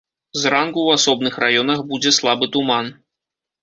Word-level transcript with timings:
Зранку 0.45 0.79
ў 0.87 0.95
асобных 1.01 1.39
раёнах 1.45 1.87
будзе 1.95 2.17
слабы 2.23 2.53
туман. 2.61 2.95